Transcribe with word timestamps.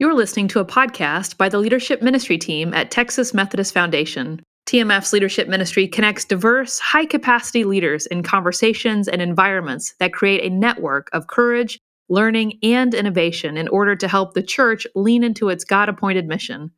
You're 0.00 0.14
listening 0.14 0.48
to 0.48 0.58
a 0.58 0.64
podcast 0.64 1.36
by 1.36 1.48
the 1.48 1.58
Leadership 1.58 2.02
Ministry 2.02 2.36
team 2.36 2.74
at 2.74 2.90
Texas 2.90 3.32
Methodist 3.32 3.72
Foundation. 3.72 4.42
TMF's 4.66 5.12
leadership 5.12 5.46
ministry 5.46 5.86
connects 5.86 6.24
diverse, 6.24 6.80
high 6.80 7.06
capacity 7.06 7.62
leaders 7.62 8.06
in 8.06 8.24
conversations 8.24 9.06
and 9.06 9.22
environments 9.22 9.94
that 10.00 10.12
create 10.12 10.42
a 10.42 10.52
network 10.52 11.08
of 11.12 11.28
courage, 11.28 11.78
learning, 12.08 12.58
and 12.60 12.92
innovation 12.92 13.56
in 13.56 13.68
order 13.68 13.94
to 13.94 14.08
help 14.08 14.34
the 14.34 14.42
church 14.42 14.84
lean 14.96 15.22
into 15.22 15.48
its 15.48 15.62
God 15.62 15.88
appointed 15.88 16.26
mission. 16.26 16.72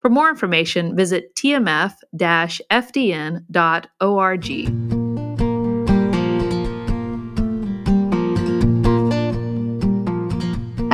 For 0.00 0.10
more 0.10 0.28
information, 0.28 0.96
visit 0.96 1.36
tmf 1.36 1.94
fdn.org. 2.18 3.46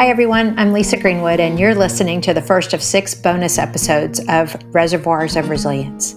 Hi, 0.03 0.09
everyone. 0.09 0.59
I'm 0.59 0.73
Lisa 0.73 0.97
Greenwood, 0.97 1.39
and 1.39 1.61
you're 1.61 1.77
listening 1.77 2.21
to 2.23 2.35
the 2.35 2.43
first 2.43 2.75
of 2.75 2.83
six 2.83 3.15
bonus 3.15 3.57
episodes 3.57 4.21
of 4.29 4.57
Reservoirs 4.75 5.37
of 5.37 5.49
Resilience. 5.49 6.15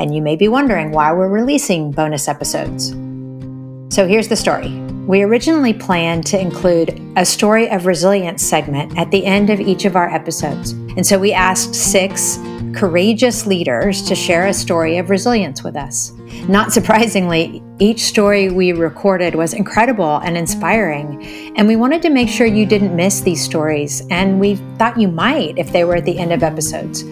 And 0.00 0.12
you 0.12 0.20
may 0.20 0.34
be 0.34 0.48
wondering 0.48 0.90
why 0.90 1.12
we're 1.12 1.28
releasing 1.28 1.92
bonus 1.92 2.26
episodes. 2.26 2.88
So 3.94 4.08
here's 4.08 4.26
the 4.26 4.34
story. 4.34 4.68
We 5.06 5.22
originally 5.22 5.72
planned 5.72 6.26
to 6.26 6.40
include 6.40 7.00
a 7.14 7.24
story 7.24 7.70
of 7.70 7.86
resilience 7.86 8.42
segment 8.42 8.98
at 8.98 9.12
the 9.12 9.24
end 9.24 9.48
of 9.48 9.60
each 9.60 9.84
of 9.84 9.94
our 9.94 10.12
episodes. 10.12 10.72
And 10.72 11.06
so 11.06 11.16
we 11.16 11.32
asked 11.32 11.76
six 11.76 12.40
courageous 12.74 13.46
leaders 13.46 14.02
to 14.08 14.16
share 14.16 14.48
a 14.48 14.52
story 14.52 14.96
of 14.96 15.08
resilience 15.08 15.62
with 15.62 15.76
us. 15.76 16.10
Not 16.48 16.72
surprisingly, 16.78 17.62
each 17.80 18.04
story 18.04 18.50
we 18.50 18.72
recorded 18.72 19.34
was 19.34 19.52
incredible 19.52 20.18
and 20.18 20.36
inspiring, 20.36 21.52
and 21.56 21.66
we 21.66 21.74
wanted 21.74 22.02
to 22.02 22.10
make 22.10 22.28
sure 22.28 22.46
you 22.46 22.66
didn't 22.66 22.94
miss 22.94 23.20
these 23.20 23.42
stories, 23.42 24.06
and 24.10 24.38
we 24.38 24.54
thought 24.78 25.00
you 25.00 25.08
might 25.08 25.58
if 25.58 25.72
they 25.72 25.82
were 25.82 25.96
at 25.96 26.04
the 26.04 26.16
end 26.16 26.32
of 26.32 26.44
episodes. 26.44 27.04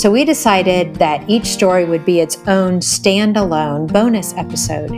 So 0.00 0.10
we 0.10 0.24
decided 0.24 0.94
that 0.96 1.28
each 1.28 1.46
story 1.46 1.84
would 1.84 2.04
be 2.04 2.20
its 2.20 2.36
own 2.46 2.78
standalone 2.78 3.92
bonus 3.92 4.32
episode. 4.34 4.92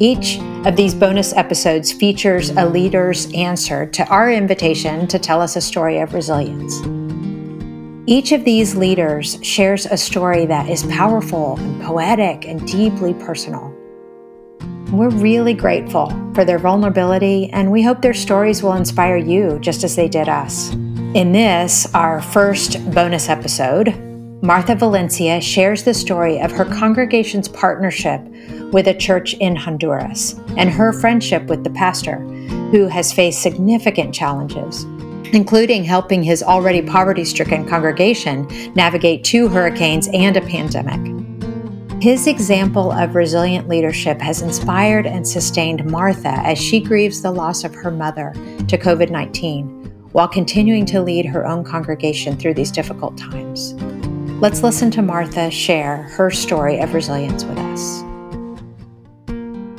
Each 0.00 0.40
of 0.66 0.74
these 0.74 0.94
bonus 0.94 1.32
episodes 1.34 1.92
features 1.92 2.50
a 2.50 2.66
leader's 2.66 3.32
answer 3.34 3.86
to 3.86 4.04
our 4.08 4.32
invitation 4.32 5.06
to 5.08 5.18
tell 5.20 5.40
us 5.40 5.54
a 5.54 5.60
story 5.60 5.98
of 5.98 6.12
resilience. 6.12 6.80
Each 8.06 8.32
of 8.32 8.44
these 8.44 8.74
leaders 8.74 9.38
shares 9.42 9.86
a 9.86 9.96
story 9.96 10.44
that 10.46 10.68
is 10.68 10.82
powerful 10.84 11.56
and 11.58 11.80
poetic 11.82 12.46
and 12.46 12.66
deeply 12.66 13.14
personal. 13.14 13.73
We're 14.94 15.08
really 15.08 15.54
grateful 15.54 16.10
for 16.34 16.44
their 16.44 16.60
vulnerability, 16.60 17.50
and 17.50 17.72
we 17.72 17.82
hope 17.82 18.00
their 18.00 18.14
stories 18.14 18.62
will 18.62 18.74
inspire 18.74 19.16
you 19.16 19.58
just 19.58 19.82
as 19.82 19.96
they 19.96 20.06
did 20.06 20.28
us. 20.28 20.72
In 21.14 21.32
this, 21.32 21.92
our 21.94 22.22
first 22.22 22.78
bonus 22.94 23.28
episode, 23.28 23.88
Martha 24.40 24.76
Valencia 24.76 25.40
shares 25.40 25.82
the 25.82 25.94
story 25.94 26.40
of 26.40 26.52
her 26.52 26.64
congregation's 26.64 27.48
partnership 27.48 28.20
with 28.72 28.86
a 28.86 28.94
church 28.94 29.34
in 29.34 29.56
Honduras 29.56 30.34
and 30.56 30.70
her 30.70 30.92
friendship 30.92 31.46
with 31.46 31.64
the 31.64 31.70
pastor, 31.70 32.18
who 32.70 32.86
has 32.86 33.12
faced 33.12 33.42
significant 33.42 34.14
challenges 34.14 34.86
including 35.32 35.82
helping 35.82 36.22
his 36.22 36.44
already 36.44 36.80
poverty 36.80 37.24
stricken 37.24 37.68
congregation 37.68 38.46
navigate 38.76 39.24
two 39.24 39.48
hurricanes 39.48 40.08
and 40.12 40.36
a 40.36 40.40
pandemic. 40.42 41.23
His 42.04 42.26
example 42.26 42.92
of 42.92 43.14
resilient 43.14 43.66
leadership 43.66 44.20
has 44.20 44.42
inspired 44.42 45.06
and 45.06 45.26
sustained 45.26 45.90
Martha 45.90 46.28
as 46.44 46.58
she 46.58 46.78
grieves 46.78 47.22
the 47.22 47.30
loss 47.30 47.64
of 47.64 47.74
her 47.74 47.90
mother 47.90 48.34
to 48.68 48.76
COVID 48.76 49.08
19 49.08 50.10
while 50.12 50.28
continuing 50.28 50.84
to 50.84 51.00
lead 51.00 51.24
her 51.24 51.46
own 51.46 51.64
congregation 51.64 52.36
through 52.36 52.52
these 52.52 52.70
difficult 52.70 53.16
times. 53.16 53.72
Let's 54.38 54.62
listen 54.62 54.90
to 54.90 55.00
Martha 55.00 55.50
share 55.50 56.02
her 56.02 56.30
story 56.30 56.78
of 56.78 56.92
resilience 56.92 57.42
with 57.42 57.56
us 57.56 58.02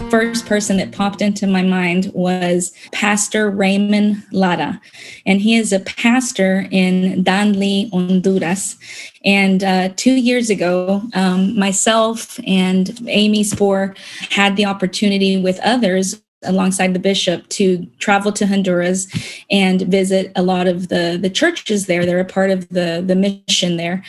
first 0.09 0.45
person 0.45 0.77
that 0.77 0.91
popped 0.91 1.21
into 1.21 1.47
my 1.47 1.61
mind 1.61 2.11
was 2.13 2.73
Pastor 2.91 3.49
Raymond 3.49 4.23
Lara. 4.31 4.81
And 5.25 5.41
he 5.41 5.55
is 5.55 5.71
a 5.71 5.79
pastor 5.79 6.67
in 6.71 7.23
Danlí, 7.23 7.91
Honduras. 7.91 8.77
And 9.23 9.63
uh, 9.63 9.89
two 9.95 10.13
years 10.13 10.49
ago, 10.49 11.01
um, 11.13 11.57
myself 11.57 12.39
and 12.45 12.99
Amy 13.07 13.43
Spohr 13.43 13.95
had 14.29 14.55
the 14.55 14.65
opportunity 14.65 15.37
with 15.37 15.59
others 15.61 16.21
alongside 16.45 16.93
the 16.93 16.99
bishop 16.99 17.47
to 17.49 17.85
travel 17.99 18.31
to 18.33 18.47
Honduras 18.47 19.07
and 19.49 19.81
visit 19.81 20.31
a 20.35 20.43
lot 20.43 20.67
of 20.67 20.89
the 20.89 21.17
the 21.21 21.29
churches 21.29 21.85
there. 21.87 22.05
They're 22.05 22.19
a 22.19 22.25
part 22.25 22.51
of 22.51 22.69
the 22.69 23.03
the 23.05 23.15
mission 23.15 23.77
there, 23.77 24.03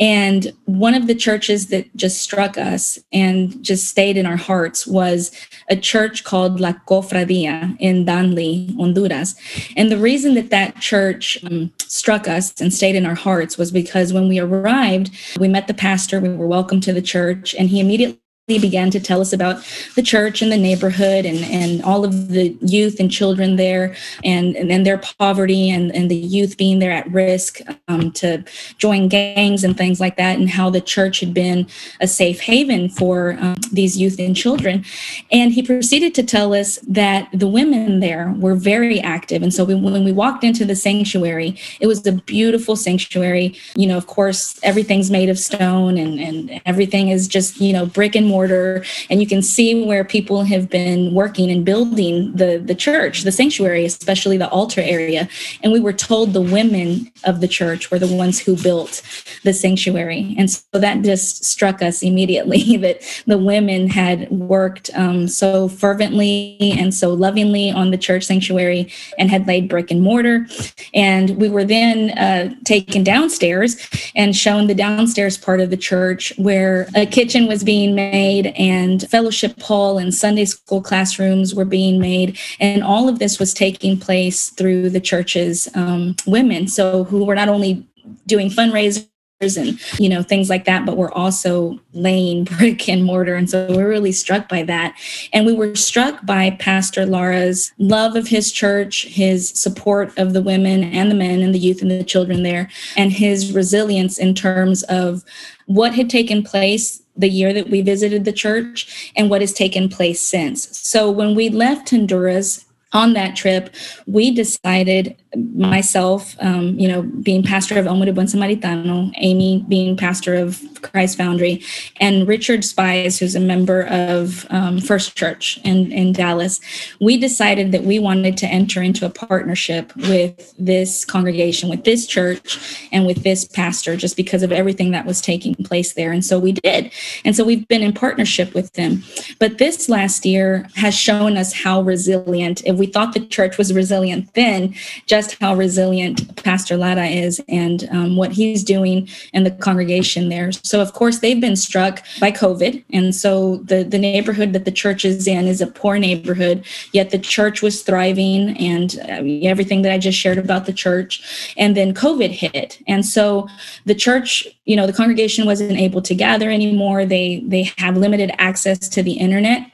and 0.00 0.52
one 0.66 0.94
of 0.94 1.06
the 1.06 1.14
churches 1.14 1.68
that 1.68 1.94
just 1.96 2.22
struck 2.22 2.56
us 2.56 2.98
and 3.12 3.62
just 3.62 3.88
stayed 3.88 4.16
in 4.16 4.26
our 4.26 4.36
hearts 4.36 4.86
was 4.86 5.30
a 5.68 5.76
church 5.76 6.24
called 6.24 6.60
La 6.60 6.72
Cofradia 6.86 7.76
in 7.78 8.04
Danlí, 8.04 8.74
Honduras. 8.76 9.34
And 9.76 9.90
the 9.90 9.98
reason 9.98 10.34
that 10.34 10.50
that 10.50 10.80
church 10.80 11.42
um, 11.44 11.72
struck 11.78 12.28
us 12.28 12.60
and 12.60 12.72
stayed 12.72 12.96
in 12.96 13.06
our 13.06 13.14
hearts 13.14 13.58
was 13.58 13.70
because 13.70 14.12
when 14.12 14.28
we 14.28 14.38
arrived, 14.38 15.10
we 15.38 15.48
met 15.48 15.66
the 15.66 15.74
pastor, 15.74 16.20
we 16.20 16.28
were 16.28 16.46
welcomed 16.46 16.82
to 16.84 16.92
the 16.92 17.02
church, 17.02 17.54
and 17.54 17.68
he 17.68 17.80
immediately 17.80 18.21
he 18.48 18.58
began 18.58 18.90
to 18.90 18.98
tell 18.98 19.20
us 19.20 19.32
about 19.32 19.64
the 19.94 20.02
church 20.02 20.42
and 20.42 20.50
the 20.50 20.58
neighborhood 20.58 21.24
and, 21.24 21.44
and 21.44 21.80
all 21.82 22.04
of 22.04 22.30
the 22.30 22.56
youth 22.60 22.98
and 22.98 23.08
children 23.08 23.54
there 23.54 23.94
and, 24.24 24.56
and, 24.56 24.72
and 24.72 24.84
their 24.84 24.98
poverty 24.98 25.70
and, 25.70 25.94
and 25.94 26.10
the 26.10 26.16
youth 26.16 26.56
being 26.56 26.80
there 26.80 26.90
at 26.90 27.08
risk 27.12 27.60
um, 27.86 28.10
to 28.10 28.42
join 28.78 29.06
gangs 29.06 29.62
and 29.62 29.76
things 29.76 30.00
like 30.00 30.16
that 30.16 30.40
and 30.40 30.50
how 30.50 30.68
the 30.68 30.80
church 30.80 31.20
had 31.20 31.32
been 31.32 31.68
a 32.00 32.08
safe 32.08 32.40
haven 32.40 32.88
for 32.88 33.36
um, 33.38 33.54
these 33.70 33.96
youth 33.96 34.18
and 34.18 34.34
children. 34.34 34.84
And 35.30 35.52
he 35.52 35.62
proceeded 35.62 36.12
to 36.16 36.24
tell 36.24 36.52
us 36.52 36.80
that 36.88 37.28
the 37.32 37.46
women 37.46 38.00
there 38.00 38.34
were 38.36 38.56
very 38.56 38.98
active. 38.98 39.44
And 39.44 39.54
so 39.54 39.64
we, 39.64 39.76
when 39.76 40.02
we 40.02 40.10
walked 40.10 40.42
into 40.42 40.64
the 40.64 40.74
sanctuary, 40.74 41.56
it 41.78 41.86
was 41.86 42.04
a 42.08 42.10
beautiful 42.10 42.74
sanctuary. 42.74 43.56
You 43.76 43.86
know, 43.86 43.96
of 43.96 44.08
course, 44.08 44.58
everything's 44.64 45.12
made 45.12 45.28
of 45.28 45.38
stone 45.38 45.96
and, 45.96 46.18
and 46.18 46.60
everything 46.66 47.10
is 47.10 47.28
just, 47.28 47.60
you 47.60 47.72
know, 47.72 47.86
brick 47.86 48.16
and 48.16 48.31
mortar 48.34 48.84
and 49.10 49.20
you 49.22 49.28
can 49.34 49.42
see 49.54 49.70
where 49.84 50.04
people 50.16 50.38
have 50.44 50.66
been 50.80 51.14
working 51.22 51.50
and 51.54 51.64
building 51.72 52.14
the 52.40 52.50
the 52.70 52.78
church 52.86 53.16
the 53.28 53.32
sanctuary 53.40 53.84
especially 53.84 54.36
the 54.36 54.48
altar 54.48 54.80
area. 54.80 55.28
And 55.62 55.72
we 55.72 55.80
were 55.80 55.92
told 55.92 56.32
the 56.32 56.40
women 56.40 57.10
of 57.24 57.40
the 57.40 57.48
church 57.48 57.90
were 57.90 57.98
the 57.98 58.14
ones 58.22 58.38
who 58.38 58.56
built 58.62 59.02
the 59.44 59.52
sanctuary. 59.52 60.34
And 60.38 60.50
so 60.50 60.78
that 60.78 61.02
just 61.02 61.44
struck 61.44 61.82
us 61.82 62.02
immediately 62.02 62.76
that 62.84 63.02
the 63.26 63.38
women 63.38 63.88
had 63.88 64.30
worked 64.30 64.90
um, 64.94 65.28
so 65.28 65.68
fervently 65.68 66.56
and 66.78 66.94
so 66.94 67.12
lovingly 67.12 67.70
on 67.70 67.90
the 67.90 67.98
church 67.98 68.24
sanctuary 68.24 68.92
and 69.18 69.30
had 69.30 69.46
laid 69.46 69.68
brick 69.68 69.90
and 69.90 70.02
mortar. 70.02 70.46
And 70.94 71.36
we 71.36 71.48
were 71.48 71.64
then 71.64 72.10
uh, 72.18 72.54
taken 72.64 73.04
downstairs 73.04 73.76
and 74.14 74.36
shown 74.36 74.66
the 74.66 74.74
downstairs 74.74 75.36
part 75.38 75.60
of 75.60 75.70
the 75.70 75.76
church 75.76 76.32
where 76.36 76.88
a 76.94 77.06
kitchen 77.06 77.46
was 77.46 77.62
being 77.64 77.94
made 77.94 78.21
made 78.22 78.46
and 78.56 79.08
fellowship 79.10 79.60
hall 79.60 79.98
and 79.98 80.14
Sunday 80.14 80.44
school 80.44 80.82
classrooms 80.82 81.54
were 81.54 81.64
being 81.64 81.98
made. 81.98 82.38
And 82.60 82.82
all 82.82 83.08
of 83.08 83.18
this 83.18 83.38
was 83.38 83.52
taking 83.52 83.98
place 83.98 84.50
through 84.50 84.90
the 84.90 85.00
church's 85.00 85.68
um, 85.74 86.16
women. 86.26 86.68
So, 86.68 87.04
who 87.04 87.24
were 87.24 87.34
not 87.34 87.48
only 87.48 87.86
doing 88.26 88.48
fundraisers 88.50 89.08
and 89.56 89.80
you 89.98 90.08
know 90.08 90.22
things 90.22 90.48
like 90.48 90.66
that 90.66 90.86
but 90.86 90.96
we're 90.96 91.10
also 91.12 91.76
laying 91.94 92.44
brick 92.58 92.88
and 92.88 93.02
mortar 93.02 93.34
and 93.34 93.50
so 93.50 93.66
we're 93.70 93.88
really 93.88 94.12
struck 94.12 94.48
by 94.48 94.62
that 94.62 94.94
and 95.32 95.44
we 95.44 95.52
were 95.52 95.74
struck 95.74 96.24
by 96.24 96.50
pastor 96.60 97.04
lara's 97.04 97.72
love 97.78 98.14
of 98.14 98.28
his 98.28 98.52
church 98.52 99.04
his 99.06 99.48
support 99.48 100.16
of 100.16 100.32
the 100.32 100.42
women 100.42 100.84
and 100.84 101.10
the 101.10 101.16
men 101.16 101.42
and 101.42 101.52
the 101.52 101.58
youth 101.58 101.82
and 101.82 101.90
the 101.90 102.04
children 102.04 102.44
there 102.44 102.70
and 102.96 103.10
his 103.10 103.52
resilience 103.52 104.16
in 104.16 104.32
terms 104.32 104.84
of 104.84 105.24
what 105.66 105.92
had 105.92 106.08
taken 106.08 106.44
place 106.44 107.01
the 107.16 107.28
year 107.28 107.52
that 107.52 107.68
we 107.68 107.82
visited 107.82 108.24
the 108.24 108.32
church 108.32 109.12
and 109.16 109.28
what 109.28 109.40
has 109.40 109.52
taken 109.52 109.88
place 109.88 110.20
since. 110.20 110.76
So 110.78 111.10
when 111.10 111.34
we 111.34 111.48
left 111.48 111.90
Honduras 111.90 112.64
on 112.92 113.14
that 113.14 113.36
trip, 113.36 113.74
we 114.06 114.30
decided 114.30 115.16
myself, 115.34 116.36
um, 116.40 116.78
you 116.78 116.86
know, 116.86 117.02
being 117.02 117.42
pastor 117.42 117.78
of 117.78 117.86
Omo 117.86 118.04
de 118.04 118.12
Buen 118.12 118.26
Samaritano, 118.26 119.10
Amy 119.16 119.64
being 119.66 119.96
pastor 119.96 120.34
of 120.34 120.60
Christ 120.82 121.16
Foundry, 121.16 121.62
and 122.00 122.28
Richard 122.28 122.64
Spies, 122.64 123.18
who's 123.18 123.34
a 123.34 123.40
member 123.40 123.86
of 123.86 124.46
um, 124.50 124.78
First 124.78 125.16
Church 125.16 125.58
in, 125.64 125.90
in 125.90 126.12
Dallas, 126.12 126.60
we 127.00 127.16
decided 127.16 127.72
that 127.72 127.84
we 127.84 127.98
wanted 127.98 128.36
to 128.38 128.46
enter 128.46 128.82
into 128.82 129.06
a 129.06 129.10
partnership 129.10 129.94
with 129.96 130.54
this 130.58 131.04
congregation, 131.04 131.70
with 131.70 131.84
this 131.84 132.06
church, 132.06 132.88
and 132.92 133.06
with 133.06 133.22
this 133.22 133.46
pastor, 133.46 133.96
just 133.96 134.16
because 134.16 134.42
of 134.42 134.52
everything 134.52 134.90
that 134.90 135.06
was 135.06 135.20
taking 135.20 135.54
place 135.54 135.94
there. 135.94 136.12
And 136.12 136.24
so 136.24 136.38
we 136.38 136.52
did. 136.52 136.92
And 137.24 137.34
so 137.34 137.44
we've 137.44 137.66
been 137.68 137.82
in 137.82 137.92
partnership 137.92 138.54
with 138.54 138.72
them. 138.74 139.02
But 139.38 139.58
this 139.58 139.88
last 139.88 140.26
year 140.26 140.68
has 140.74 140.94
shown 140.94 141.36
us 141.36 141.52
how 141.54 141.80
resilient, 141.80 142.62
if 142.66 142.76
we 142.82 142.88
thought 142.88 143.14
the 143.14 143.24
church 143.24 143.58
was 143.58 143.72
resilient 143.72 144.34
then, 144.34 144.74
just 145.06 145.38
how 145.40 145.54
resilient 145.54 146.34
Pastor 146.34 146.76
Lara 146.76 147.06
is 147.06 147.40
and 147.48 147.88
um, 147.92 148.16
what 148.16 148.32
he's 148.32 148.64
doing 148.64 149.08
and 149.32 149.46
the 149.46 149.52
congregation 149.52 150.30
there. 150.30 150.50
So, 150.50 150.80
of 150.80 150.92
course, 150.92 151.20
they've 151.20 151.40
been 151.40 151.54
struck 151.54 152.02
by 152.18 152.32
COVID. 152.32 152.82
And 152.92 153.14
so 153.14 153.58
the, 153.58 153.84
the 153.84 154.00
neighborhood 154.00 154.52
that 154.54 154.64
the 154.64 154.72
church 154.72 155.04
is 155.04 155.28
in 155.28 155.46
is 155.46 155.60
a 155.60 155.68
poor 155.68 155.96
neighborhood, 155.96 156.64
yet 156.90 157.10
the 157.10 157.20
church 157.20 157.62
was 157.62 157.82
thriving 157.82 158.56
and 158.58 158.98
uh, 159.02 159.46
everything 159.48 159.82
that 159.82 159.92
I 159.92 159.98
just 159.98 160.18
shared 160.18 160.38
about 160.38 160.66
the 160.66 160.72
church. 160.72 161.54
And 161.56 161.76
then 161.76 161.94
COVID 161.94 162.30
hit. 162.30 162.82
And 162.88 163.06
so 163.06 163.46
the 163.86 163.94
church, 163.94 164.44
you 164.64 164.74
know, 164.74 164.88
the 164.88 164.92
congregation 164.92 165.46
wasn't 165.46 165.78
able 165.78 166.02
to 166.02 166.16
gather 166.16 166.50
anymore. 166.50 167.06
They 167.06 167.44
they 167.46 167.70
have 167.78 167.96
limited 167.96 168.32
access 168.38 168.88
to 168.88 169.04
the 169.04 169.12
internet 169.12 169.71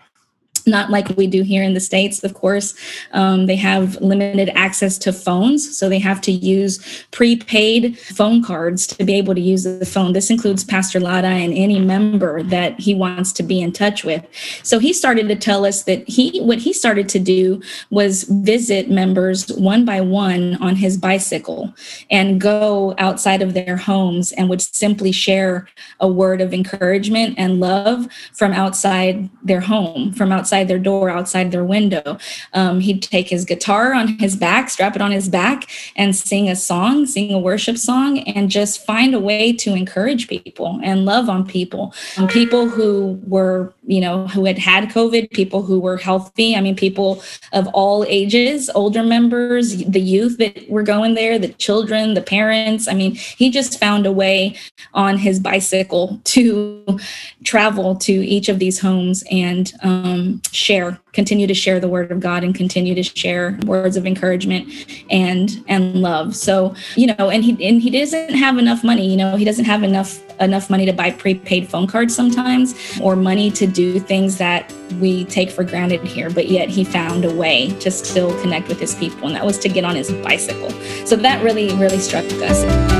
not 0.68 0.90
like 0.90 1.08
we 1.16 1.26
do 1.26 1.42
here 1.42 1.62
in 1.62 1.74
the 1.74 1.80
states 1.80 2.22
of 2.22 2.34
course. 2.34 2.74
Um, 3.12 3.46
they 3.46 3.56
have 3.56 3.96
limited 4.00 4.50
access 4.54 4.98
to 4.98 5.12
phones 5.12 5.76
so 5.76 5.88
they 5.88 5.98
have 5.98 6.20
to 6.22 6.32
use 6.32 7.06
prepaid 7.10 7.98
phone 7.98 8.42
cards 8.42 8.86
to 8.86 9.04
be 9.04 9.14
able 9.14 9.34
to 9.34 9.40
use 9.40 9.64
the 9.64 9.86
phone. 9.86 10.12
This 10.12 10.30
includes 10.30 10.64
pastor 10.64 11.00
lara 11.00 11.28
and 11.28 11.52
any 11.52 11.78
member 11.78 12.42
that 12.44 12.78
he 12.78 12.94
wants 12.94 13.32
to 13.32 13.42
be 13.42 13.60
in 13.60 13.72
touch 13.72 14.04
with. 14.04 14.24
So 14.62 14.78
he 14.78 14.92
started 14.92 15.28
to 15.28 15.36
tell 15.36 15.64
us 15.64 15.84
that 15.84 16.06
he 16.08 16.40
what 16.40 16.58
he 16.58 16.72
started 16.72 17.08
to 17.10 17.18
do 17.18 17.62
was 17.90 18.24
visit 18.24 18.90
members 18.90 19.48
one 19.52 19.84
by 19.84 20.00
one 20.00 20.56
on 20.56 20.76
his 20.76 20.96
bicycle 20.96 21.72
and 22.10 22.40
go 22.40 22.94
outside 22.98 23.42
of 23.42 23.54
their 23.54 23.76
homes 23.76 24.32
and 24.32 24.48
would 24.48 24.60
simply 24.60 25.12
share 25.12 25.68
a 26.00 26.08
word 26.08 26.40
of 26.40 26.52
encouragement 26.52 27.34
and 27.38 27.60
love 27.60 28.08
from 28.34 28.52
outside 28.52 29.28
their 29.42 29.60
home 29.60 30.12
from 30.12 30.32
outside 30.32 30.57
outside 30.58 30.68
their 30.68 30.78
door, 30.78 31.10
outside 31.10 31.50
their 31.52 31.64
window. 31.64 32.18
Um, 32.52 32.80
he'd 32.80 33.02
take 33.02 33.28
his 33.28 33.44
guitar 33.44 33.94
on 33.94 34.08
his 34.18 34.36
back, 34.36 34.70
strap 34.70 34.96
it 34.96 35.02
on 35.02 35.12
his 35.12 35.28
back, 35.28 35.70
and 35.96 36.14
sing 36.14 36.48
a 36.48 36.56
song, 36.56 37.06
sing 37.06 37.32
a 37.32 37.38
worship 37.38 37.78
song, 37.78 38.18
and 38.20 38.50
just 38.50 38.84
find 38.84 39.14
a 39.14 39.20
way 39.20 39.52
to 39.52 39.74
encourage 39.74 40.26
people 40.28 40.80
and 40.82 41.04
love 41.04 41.28
on 41.28 41.46
people. 41.46 41.94
And 42.16 42.28
people 42.28 42.68
who 42.68 43.20
were, 43.26 43.72
you 43.86 44.00
know, 44.00 44.26
who 44.26 44.44
had 44.46 44.58
had 44.58 44.88
COVID, 44.90 45.30
people 45.30 45.62
who 45.62 45.78
were 45.78 45.96
healthy. 45.96 46.56
I 46.56 46.60
mean, 46.60 46.76
people 46.76 47.22
of 47.52 47.68
all 47.68 48.04
ages, 48.08 48.70
older 48.74 49.02
members, 49.02 49.84
the 49.84 50.00
youth 50.00 50.38
that 50.38 50.68
were 50.68 50.82
going 50.82 51.14
there, 51.14 51.38
the 51.38 51.52
children, 51.54 52.14
the 52.14 52.22
parents. 52.22 52.88
I 52.88 52.94
mean, 52.94 53.14
he 53.14 53.50
just 53.50 53.78
found 53.78 54.06
a 54.06 54.12
way 54.12 54.56
on 54.92 55.18
his 55.18 55.38
bicycle 55.38 56.20
to 56.24 56.98
travel 57.44 57.94
to 57.96 58.12
each 58.12 58.48
of 58.48 58.58
these 58.58 58.80
homes 58.80 59.22
and 59.30 59.72
um, 59.82 60.40
share 60.54 60.98
continue 61.12 61.46
to 61.46 61.54
share 61.54 61.80
the 61.80 61.88
word 61.88 62.12
of 62.12 62.20
god 62.20 62.44
and 62.44 62.54
continue 62.54 62.94
to 62.94 63.02
share 63.02 63.58
words 63.64 63.96
of 63.96 64.06
encouragement 64.06 64.68
and 65.10 65.64
and 65.68 66.02
love. 66.02 66.36
So 66.36 66.74
you 66.96 67.06
know 67.06 67.30
and 67.30 67.44
he 67.44 67.52
and 67.66 67.80
he 67.80 67.90
doesn't 67.90 68.34
have 68.34 68.58
enough 68.58 68.84
money 68.84 69.08
you 69.08 69.16
know 69.16 69.36
he 69.36 69.44
doesn't 69.44 69.64
have 69.64 69.82
enough 69.82 70.22
enough 70.40 70.70
money 70.70 70.86
to 70.86 70.92
buy 70.92 71.10
prepaid 71.10 71.68
phone 71.68 71.86
cards 71.86 72.14
sometimes 72.14 72.74
or 73.00 73.16
money 73.16 73.50
to 73.50 73.66
do 73.66 73.98
things 73.98 74.38
that 74.38 74.72
we 75.00 75.24
take 75.24 75.50
for 75.50 75.64
granted 75.64 76.00
here 76.02 76.30
but 76.30 76.48
yet 76.48 76.68
he 76.68 76.84
found 76.84 77.24
a 77.24 77.34
way 77.34 77.70
to 77.80 77.90
still 77.90 78.38
connect 78.40 78.68
with 78.68 78.78
his 78.78 78.94
people 78.94 79.26
and 79.26 79.34
that 79.34 79.44
was 79.44 79.58
to 79.58 79.68
get 79.68 79.84
on 79.84 79.96
his 79.96 80.12
bicycle. 80.22 80.70
So 81.06 81.16
that 81.16 81.42
really 81.42 81.74
really 81.76 81.98
struck 81.98 82.24
us 82.24 82.97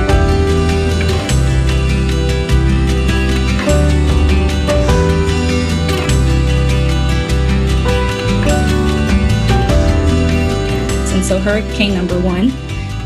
So, 11.29 11.39
hurricane 11.39 11.93
number 11.93 12.19
one 12.19 12.49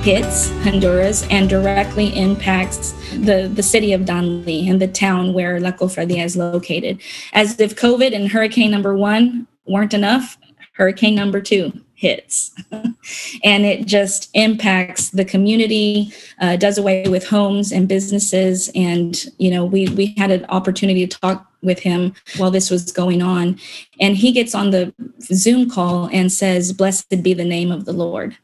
hits 0.04 0.50
Honduras 0.62 1.26
and 1.28 1.50
directly 1.50 2.16
impacts 2.16 2.92
the, 3.10 3.50
the 3.52 3.64
city 3.64 3.92
of 3.94 4.02
Danlí 4.02 4.70
and 4.70 4.80
the 4.80 4.86
town 4.86 5.32
where 5.32 5.58
La 5.58 5.72
Cofradia 5.72 6.24
is 6.24 6.36
located. 6.36 7.00
As 7.32 7.58
if 7.58 7.74
COVID 7.74 8.14
and 8.14 8.28
hurricane 8.28 8.70
number 8.70 8.96
one 8.96 9.48
weren't 9.66 9.92
enough, 9.92 10.38
hurricane 10.74 11.16
number 11.16 11.40
two 11.40 11.72
hits. 11.94 12.52
and 12.70 13.66
it 13.66 13.86
just 13.86 14.30
impacts 14.34 15.10
the 15.10 15.24
community, 15.24 16.12
uh, 16.40 16.54
does 16.54 16.78
away 16.78 17.08
with 17.08 17.26
homes 17.26 17.72
and 17.72 17.88
businesses. 17.88 18.70
And, 18.76 19.20
you 19.38 19.50
know, 19.50 19.64
we, 19.64 19.88
we 19.88 20.14
had 20.16 20.30
an 20.30 20.46
opportunity 20.48 21.08
to 21.08 21.19
talk 21.19 21.51
with 21.62 21.81
him 21.81 22.14
while 22.37 22.50
this 22.50 22.70
was 22.70 22.93
going 22.93 23.23
on. 23.23 23.59
And 24.00 24.17
he 24.17 24.32
gets 24.32 24.55
on 24.55 24.70
the 24.70 24.93
Zoom 25.20 25.70
call 25.70 26.09
and 26.12 26.31
says, 26.31 26.73
Blessed 26.73 27.23
be 27.23 27.35
the 27.35 27.44
name 27.44 27.70
of 27.70 27.85
the 27.85 27.93
Lord 27.93 28.37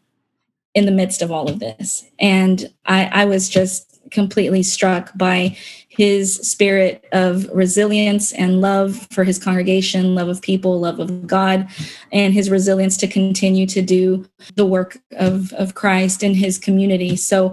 in 0.75 0.87
the 0.87 0.93
midst 0.93 1.23
of 1.23 1.33
all 1.33 1.49
of 1.49 1.59
this. 1.59 2.05
And 2.19 2.73
I, 2.87 3.07
I 3.07 3.25
was 3.25 3.49
just 3.49 3.99
completely 4.11 4.63
struck 4.63 5.11
by 5.17 5.57
his 5.89 6.37
spirit 6.37 7.05
of 7.13 7.49
resilience 7.53 8.33
and 8.33 8.61
love 8.61 9.07
for 9.11 9.25
his 9.25 9.39
congregation, 9.39 10.15
love 10.15 10.29
of 10.29 10.41
people, 10.41 10.79
love 10.79 11.01
of 11.01 11.27
God, 11.27 11.69
and 12.13 12.33
his 12.33 12.51
resilience 12.51 12.97
to 12.99 13.09
continue 13.09 13.67
to 13.67 13.83
do 13.83 14.25
the 14.55 14.65
work 14.65 14.99
of, 15.13 15.53
of 15.55 15.75
Christ 15.75 16.23
in 16.23 16.35
his 16.35 16.59
community. 16.59 17.17
So 17.17 17.53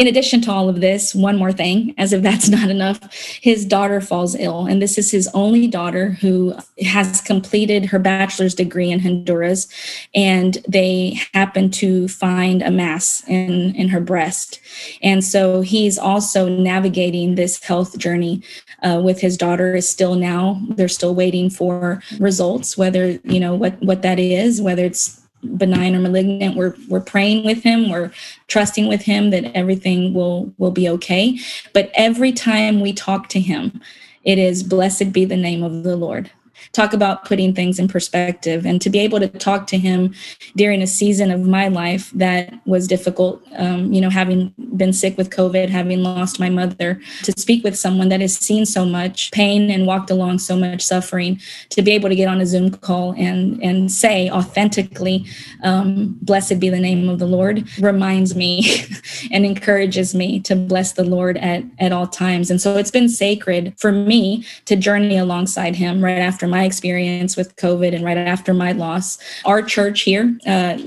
in 0.00 0.06
addition 0.06 0.40
to 0.40 0.50
all 0.50 0.70
of 0.70 0.80
this, 0.80 1.14
one 1.14 1.36
more 1.36 1.52
thing, 1.52 1.94
as 1.98 2.14
if 2.14 2.22
that's 2.22 2.48
not 2.58 2.70
enough, 2.70 2.98
his 3.42 3.66
daughter 3.66 4.00
falls 4.00 4.34
ill. 4.34 4.64
And 4.64 4.80
this 4.80 4.96
is 4.96 5.10
his 5.10 5.28
only 5.34 5.66
daughter 5.66 6.12
who 6.12 6.54
has 6.82 7.20
completed 7.20 7.84
her 7.84 7.98
bachelor's 7.98 8.54
degree 8.54 8.90
in 8.90 9.00
Honduras. 9.00 9.68
And 10.14 10.56
they 10.66 11.20
happen 11.34 11.70
to 11.72 12.08
find 12.08 12.62
a 12.62 12.70
mass 12.70 13.22
in, 13.28 13.76
in 13.76 13.90
her 13.90 14.00
breast. 14.00 14.58
And 15.02 15.22
so 15.22 15.60
he's 15.60 15.98
also 15.98 16.48
navigating 16.48 17.34
this 17.34 17.62
health 17.62 17.98
journey 17.98 18.42
uh, 18.82 19.02
with 19.04 19.20
his 19.20 19.36
daughter 19.36 19.74
is 19.74 19.86
still 19.86 20.14
now, 20.14 20.62
they're 20.70 20.88
still 20.88 21.14
waiting 21.14 21.50
for 21.50 22.02
results, 22.18 22.78
whether, 22.78 23.18
you 23.24 23.38
know, 23.38 23.54
what, 23.54 23.78
what 23.82 24.00
that 24.00 24.18
is, 24.18 24.62
whether 24.62 24.82
it's 24.82 25.19
benign 25.56 25.94
or 25.94 26.00
malignant 26.00 26.56
we're 26.56 26.74
we're 26.88 27.00
praying 27.00 27.44
with 27.44 27.62
him 27.62 27.88
we're 27.88 28.10
trusting 28.48 28.86
with 28.86 29.02
him 29.02 29.30
that 29.30 29.44
everything 29.56 30.12
will 30.12 30.52
will 30.58 30.70
be 30.70 30.88
okay. 30.88 31.38
But 31.72 31.90
every 31.94 32.32
time 32.32 32.80
we 32.80 32.92
talk 32.92 33.28
to 33.30 33.40
him 33.40 33.80
it 34.22 34.38
is 34.38 34.62
blessed 34.62 35.12
be 35.12 35.24
the 35.24 35.36
name 35.36 35.62
of 35.62 35.82
the 35.82 35.96
lord 35.96 36.30
talk 36.72 36.92
about 36.92 37.24
putting 37.24 37.54
things 37.54 37.78
in 37.78 37.88
perspective 37.88 38.64
and 38.64 38.80
to 38.80 38.90
be 38.90 38.98
able 38.98 39.18
to 39.18 39.28
talk 39.28 39.66
to 39.66 39.78
him 39.78 40.14
during 40.56 40.82
a 40.82 40.86
season 40.86 41.30
of 41.30 41.40
my 41.40 41.68
life 41.68 42.10
that 42.12 42.54
was 42.66 42.86
difficult. 42.86 43.42
Um, 43.56 43.92
you 43.92 44.00
know 44.00 44.10
having 44.10 44.54
been 44.76 44.92
sick 44.92 45.16
with 45.18 45.30
covid 45.30 45.68
having 45.68 46.02
lost 46.02 46.38
my 46.38 46.48
mother 46.48 47.00
to 47.24 47.32
speak 47.32 47.64
with 47.64 47.76
someone 47.76 48.08
that 48.08 48.20
has 48.20 48.36
seen 48.36 48.64
so 48.64 48.84
much 48.84 49.30
pain 49.32 49.70
and 49.70 49.86
walked 49.86 50.10
along 50.10 50.38
so 50.38 50.56
much 50.56 50.82
suffering 50.82 51.40
to 51.70 51.82
be 51.82 51.90
able 51.90 52.08
to 52.08 52.14
get 52.14 52.28
on 52.28 52.40
a 52.40 52.46
zoom 52.46 52.70
call 52.70 53.14
and 53.16 53.62
and 53.62 53.90
say 53.90 54.30
authentically 54.30 55.24
um, 55.64 56.16
blessed 56.22 56.60
be 56.60 56.68
the 56.68 56.78
name 56.78 57.08
of 57.08 57.18
the 57.18 57.26
lord 57.26 57.68
reminds 57.80 58.34
me 58.34 58.86
and 59.32 59.44
encourages 59.44 60.14
me 60.14 60.40
to 60.40 60.54
bless 60.54 60.92
the 60.92 61.04
lord 61.04 61.36
at 61.38 61.64
at 61.78 61.92
all 61.92 62.06
times. 62.06 62.50
And 62.50 62.60
so 62.60 62.76
it's 62.76 62.90
been 62.90 63.08
sacred 63.08 63.74
for 63.78 63.90
me 63.90 64.44
to 64.66 64.76
journey 64.76 65.16
alongside 65.16 65.76
him 65.76 66.04
right 66.04 66.18
after 66.18 66.46
my 66.46 66.59
experience 66.64 67.36
with 67.36 67.56
COVID 67.56 67.94
and 67.94 68.04
right 68.04 68.16
after 68.16 68.54
my 68.54 68.72
loss, 68.72 69.18
our 69.44 69.62
church 69.62 70.02
here, 70.02 70.38
uh, 70.46 70.78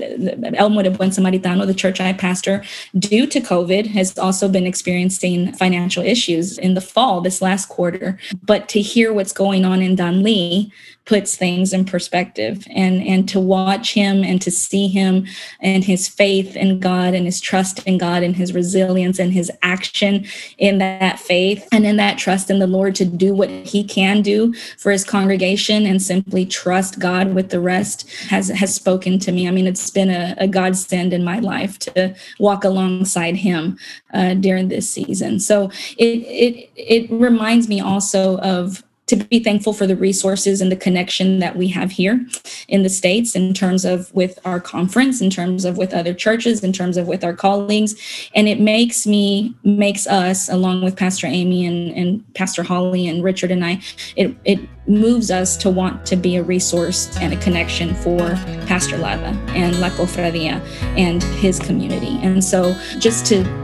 Elmwood 0.54 0.86
of 0.86 0.98
Buen 0.98 1.10
Samaritano, 1.10 1.66
the 1.66 1.74
church 1.74 2.00
I 2.00 2.12
pastor, 2.12 2.64
due 2.98 3.26
to 3.26 3.40
COVID, 3.40 3.86
has 3.88 4.18
also 4.18 4.48
been 4.48 4.66
experiencing 4.66 5.52
financial 5.52 6.02
issues 6.02 6.58
in 6.58 6.74
the 6.74 6.80
fall, 6.80 7.20
this 7.20 7.42
last 7.42 7.68
quarter. 7.68 8.18
But 8.42 8.68
to 8.70 8.80
hear 8.80 9.12
what's 9.12 9.32
going 9.32 9.64
on 9.64 9.82
in 9.82 9.96
Danlí, 9.96 10.70
puts 11.06 11.36
things 11.36 11.72
in 11.72 11.84
perspective 11.84 12.66
and 12.70 13.06
and 13.06 13.28
to 13.28 13.38
watch 13.38 13.92
him 13.92 14.24
and 14.24 14.40
to 14.40 14.50
see 14.50 14.88
him 14.88 15.26
and 15.60 15.84
his 15.84 16.08
faith 16.08 16.56
in 16.56 16.80
God 16.80 17.14
and 17.14 17.26
his 17.26 17.40
trust 17.40 17.86
in 17.86 17.98
God 17.98 18.22
and 18.22 18.36
his 18.36 18.54
resilience 18.54 19.18
and 19.18 19.32
his 19.32 19.52
action 19.62 20.24
in 20.56 20.78
that 20.78 21.18
faith 21.18 21.66
and 21.72 21.84
in 21.84 21.96
that 21.96 22.16
trust 22.16 22.50
in 22.50 22.58
the 22.58 22.66
Lord 22.66 22.94
to 22.94 23.04
do 23.04 23.34
what 23.34 23.50
he 23.50 23.84
can 23.84 24.22
do 24.22 24.54
for 24.78 24.90
his 24.90 25.04
congregation 25.04 25.84
and 25.84 26.00
simply 26.00 26.46
trust 26.46 26.98
God 26.98 27.34
with 27.34 27.50
the 27.50 27.60
rest 27.60 28.10
has 28.28 28.48
has 28.48 28.74
spoken 28.74 29.18
to 29.20 29.32
me. 29.32 29.46
I 29.46 29.50
mean, 29.50 29.66
it's 29.66 29.90
been 29.90 30.10
a, 30.10 30.34
a 30.38 30.48
godsend 30.48 31.12
in 31.12 31.22
my 31.22 31.38
life 31.38 31.78
to 31.80 32.14
walk 32.38 32.64
alongside 32.64 33.36
him 33.36 33.78
uh, 34.14 34.34
during 34.34 34.68
this 34.68 34.88
season. 34.88 35.38
So 35.38 35.70
it 35.98 36.20
it 36.24 36.70
it 36.76 37.10
reminds 37.10 37.68
me 37.68 37.80
also 37.80 38.38
of 38.38 38.82
to 39.06 39.16
be 39.16 39.38
thankful 39.38 39.72
for 39.72 39.86
the 39.86 39.96
resources 39.96 40.60
and 40.60 40.72
the 40.72 40.76
connection 40.76 41.38
that 41.38 41.56
we 41.56 41.68
have 41.68 41.92
here 41.92 42.24
in 42.68 42.82
the 42.82 42.88
states 42.88 43.34
in 43.34 43.52
terms 43.52 43.84
of 43.84 44.12
with 44.14 44.38
our 44.44 44.60
conference 44.60 45.20
in 45.20 45.30
terms 45.30 45.64
of 45.64 45.76
with 45.76 45.92
other 45.92 46.14
churches 46.14 46.64
in 46.64 46.72
terms 46.72 46.96
of 46.96 47.06
with 47.06 47.22
our 47.22 47.34
colleagues 47.34 47.94
and 48.34 48.48
it 48.48 48.60
makes 48.60 49.06
me 49.06 49.54
makes 49.62 50.06
us 50.06 50.48
along 50.48 50.82
with 50.82 50.96
pastor 50.96 51.26
amy 51.26 51.66
and, 51.66 51.90
and 51.92 52.34
pastor 52.34 52.62
holly 52.62 53.06
and 53.06 53.22
richard 53.22 53.50
and 53.50 53.64
i 53.64 53.80
it, 54.16 54.34
it 54.44 54.60
moves 54.86 55.30
us 55.30 55.56
to 55.56 55.70
want 55.70 56.04
to 56.06 56.16
be 56.16 56.36
a 56.36 56.42
resource 56.42 57.16
and 57.18 57.32
a 57.32 57.36
connection 57.38 57.94
for 57.96 58.18
pastor 58.66 58.98
Lara 58.98 59.32
and 59.48 59.80
la 59.80 59.88
cofradia 59.90 60.60
and 60.98 61.22
his 61.22 61.58
community. 61.58 62.18
And 62.22 62.44
so 62.44 62.74
just 62.98 63.24
to 63.26 63.63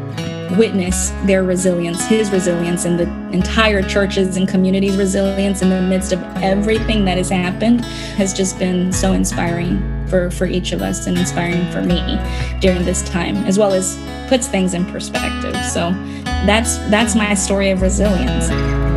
witness 0.57 1.11
their 1.25 1.42
resilience, 1.42 2.04
his 2.07 2.30
resilience, 2.30 2.85
and 2.85 2.99
the 2.99 3.09
entire 3.33 3.83
churches 3.83 4.37
and 4.37 4.49
communities' 4.49 4.97
resilience 4.97 5.62
in 5.62 5.71
the 5.71 5.80
midst 5.83 6.12
of 6.12 6.21
everything 6.37 7.04
that 7.04 7.16
has 7.16 7.28
happened 7.28 7.85
has 8.16 8.33
just 8.33 8.59
been 8.59 8.92
so 8.92 9.12
inspiring 9.12 9.78
for, 10.09 10.30
for 10.30 10.47
each 10.47 10.73
of 10.73 10.83
us 10.83 11.07
and 11.07 11.16
inspiring 11.16 11.71
for 11.71 11.83
me 11.83 12.19
during 12.61 12.85
this 12.85 13.02
time, 13.02 13.37
as 13.38 13.59
well 13.59 13.73
as 13.73 13.99
puts 14.28 14.47
things 14.49 14.75
in 14.75 14.85
perspective. 14.87 15.57
So 15.66 15.90
that's 16.47 16.78
that's 16.90 17.14
my 17.14 17.35
story 17.35 17.71
of 17.71 17.83
resilience. 17.83 18.90